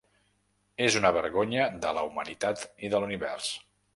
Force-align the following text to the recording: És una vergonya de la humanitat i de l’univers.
És 0.85 0.95
una 1.01 1.11
vergonya 1.17 1.67
de 1.85 1.93
la 1.97 2.05
humanitat 2.09 2.65
i 2.87 2.93
de 2.95 3.03
l’univers. 3.05 3.53